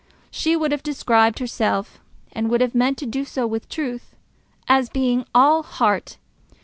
[0.31, 1.99] She would have described herself,
[2.31, 4.15] and would have meant to do so with truth,
[4.67, 6.17] as being all heart.